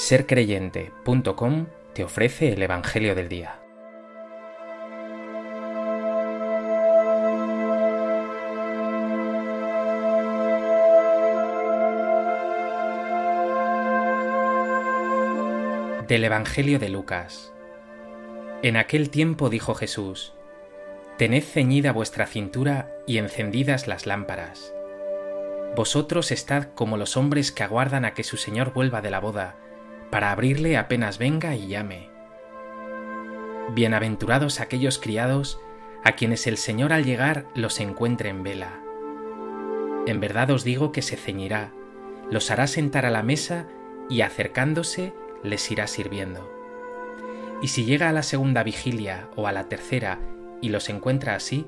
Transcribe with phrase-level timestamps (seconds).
[0.00, 3.60] sercreyente.com te ofrece el Evangelio del Día.
[16.08, 17.52] Del Evangelio de Lucas.
[18.62, 20.32] En aquel tiempo dijo Jesús,
[21.18, 24.72] Tened ceñida vuestra cintura y encendidas las lámparas.
[25.76, 29.56] Vosotros estad como los hombres que aguardan a que su Señor vuelva de la boda,
[30.10, 32.10] para abrirle apenas venga y llame.
[33.72, 35.60] Bienaventurados aquellos criados
[36.02, 38.80] a quienes el Señor al llegar los encuentre en vela.
[40.06, 41.72] En verdad os digo que se ceñirá,
[42.30, 43.66] los hará sentar a la mesa
[44.08, 46.50] y acercándose les irá sirviendo.
[47.62, 50.18] Y si llega a la segunda vigilia o a la tercera
[50.60, 51.66] y los encuentra así,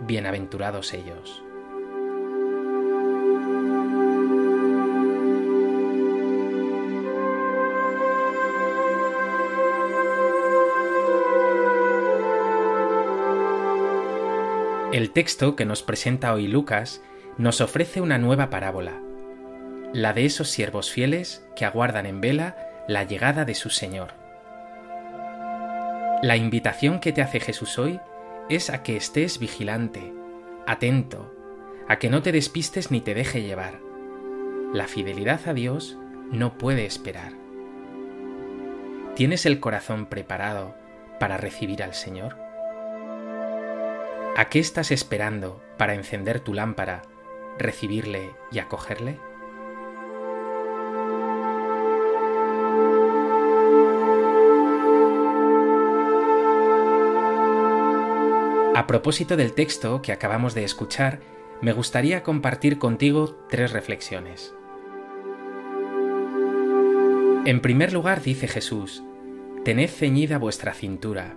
[0.00, 1.44] bienaventurados ellos.
[14.92, 17.00] El texto que nos presenta hoy Lucas
[17.38, 19.00] nos ofrece una nueva parábola,
[19.92, 22.56] la de esos siervos fieles que aguardan en vela
[22.88, 24.14] la llegada de su Señor.
[26.22, 28.00] La invitación que te hace Jesús hoy
[28.48, 30.12] es a que estés vigilante,
[30.66, 31.32] atento,
[31.86, 33.78] a que no te despistes ni te deje llevar.
[34.74, 35.98] La fidelidad a Dios
[36.32, 37.32] no puede esperar.
[39.14, 40.74] ¿Tienes el corazón preparado
[41.20, 42.49] para recibir al Señor?
[44.36, 47.02] ¿A qué estás esperando para encender tu lámpara,
[47.58, 49.18] recibirle y acogerle?
[58.74, 61.20] A propósito del texto que acabamos de escuchar,
[61.60, 64.54] me gustaría compartir contigo tres reflexiones.
[67.44, 69.02] En primer lugar dice Jesús,
[69.64, 71.36] Tened ceñida vuestra cintura,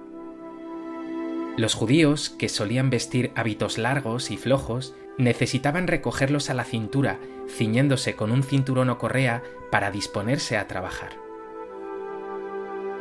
[1.56, 8.16] los judíos, que solían vestir hábitos largos y flojos, necesitaban recogerlos a la cintura, ciñéndose
[8.16, 11.18] con un cinturón o correa para disponerse a trabajar.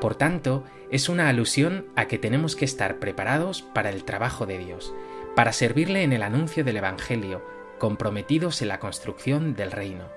[0.00, 4.58] Por tanto, es una alusión a que tenemos que estar preparados para el trabajo de
[4.58, 4.92] Dios,
[5.34, 7.42] para servirle en el anuncio del Evangelio,
[7.78, 10.08] comprometidos en la construcción del reino.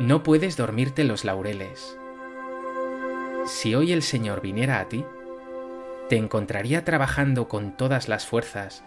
[0.00, 1.96] No puedes dormirte los laureles.
[3.46, 5.04] Si hoy el Señor viniera a ti,
[6.08, 8.84] te encontraría trabajando con todas las fuerzas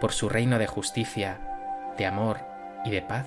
[0.00, 1.40] por su reino de justicia,
[1.98, 2.38] de amor
[2.84, 3.26] y de paz?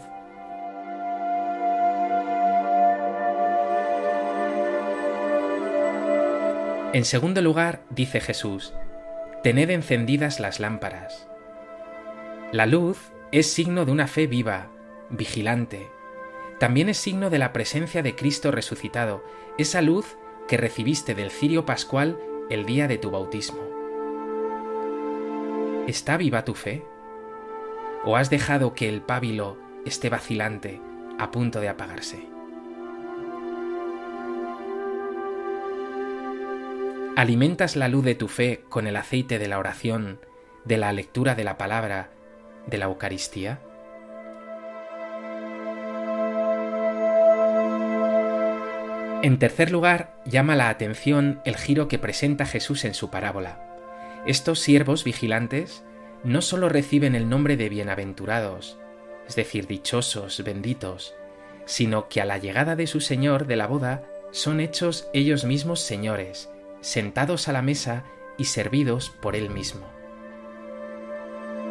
[6.94, 8.74] En segundo lugar, dice Jesús,
[9.44, 11.28] tened encendidas las lámparas.
[12.52, 14.69] La luz es signo de una fe viva,
[15.09, 15.88] vigilante.
[16.59, 19.24] También es signo de la presencia de Cristo resucitado,
[19.58, 20.18] esa luz
[20.48, 22.18] que recibiste del cirio pascual
[22.50, 23.62] el día de tu bautismo.
[25.85, 26.85] ¿Está viva tu fe?
[28.06, 30.81] ¿O has dejado que el pábilo esté vacilante,
[31.19, 32.25] a punto de apagarse?
[37.18, 40.19] ¿Alimentas la luz de tu fe con el aceite de la oración,
[40.63, 42.12] de la lectura de la palabra,
[42.66, 43.59] de la Eucaristía?
[49.23, 53.63] En tercer lugar, llama la atención el giro que presenta Jesús en su parábola.
[54.28, 55.83] Estos siervos vigilantes
[56.23, 58.77] no solo reciben el nombre de bienaventurados,
[59.27, 61.16] es decir, dichosos, benditos,
[61.66, 65.79] sino que a la llegada de su Señor de la boda son hechos ellos mismos
[65.79, 66.51] señores,
[66.81, 68.03] sentados a la mesa
[68.38, 69.88] y servidos por Él mismo.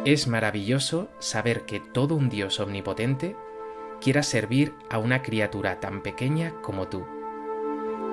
[0.03, 3.37] Es maravilloso saber que todo un Dios omnipotente
[4.01, 7.05] quiera servir a una criatura tan pequeña como tú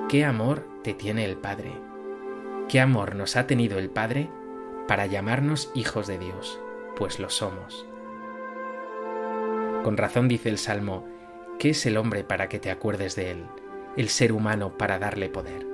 [0.09, 1.71] qué amor te tiene el Padre,
[2.69, 4.29] qué amor nos ha tenido el Padre
[4.87, 6.59] para llamarnos hijos de Dios,
[6.95, 7.87] pues lo somos.
[9.83, 11.07] Con razón dice el Salmo,
[11.57, 13.45] ¿qué es el hombre para que te acuerdes de él,
[13.97, 15.65] el ser humano para darle poder?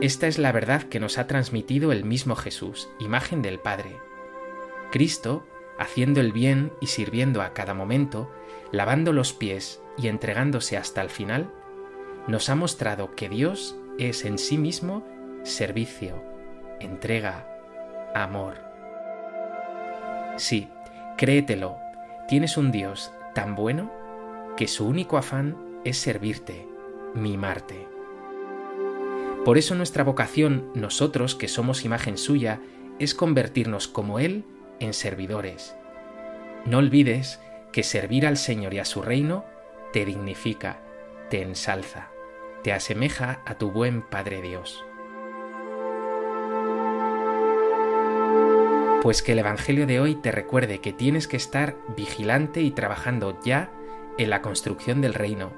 [0.00, 3.96] Esta es la verdad que nos ha transmitido el mismo Jesús, imagen del Padre.
[4.90, 5.46] Cristo,
[5.78, 8.28] haciendo el bien y sirviendo a cada momento,
[8.72, 11.52] lavando los pies y entregándose hasta el final,
[12.26, 15.04] nos ha mostrado que Dios es en sí mismo
[15.42, 16.22] servicio,
[16.80, 17.46] entrega,
[18.14, 18.54] amor.
[20.36, 20.68] Sí,
[21.16, 21.76] créetelo,
[22.28, 23.90] tienes un Dios tan bueno
[24.56, 26.66] que su único afán es servirte,
[27.14, 27.88] mimarte.
[29.44, 32.60] Por eso nuestra vocación, nosotros que somos imagen suya,
[33.00, 34.44] es convertirnos como Él
[34.78, 35.74] en servidores.
[36.64, 37.40] No olvides
[37.72, 39.44] que servir al Señor y a su reino
[39.92, 40.78] te dignifica,
[41.28, 42.11] te ensalza.
[42.62, 44.84] Te asemeja a tu buen Padre Dios.
[49.02, 53.36] Pues que el Evangelio de hoy te recuerde que tienes que estar vigilante y trabajando
[53.44, 53.72] ya
[54.16, 55.52] en la construcción del reino,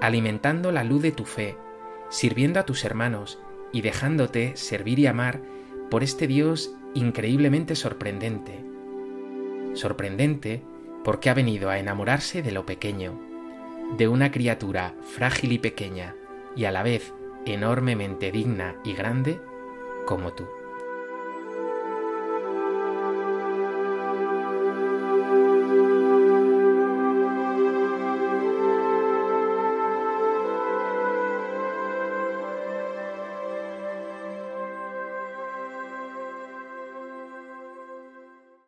[0.00, 1.56] alimentando la luz de tu fe,
[2.08, 3.38] sirviendo a tus hermanos
[3.70, 5.40] y dejándote servir y amar
[5.90, 8.64] por este Dios increíblemente sorprendente.
[9.74, 10.62] Sorprendente
[11.04, 13.20] porque ha venido a enamorarse de lo pequeño,
[13.96, 16.16] de una criatura frágil y pequeña,
[16.56, 17.12] y a la vez
[17.46, 19.40] enormemente digna y grande
[20.06, 20.46] como tú.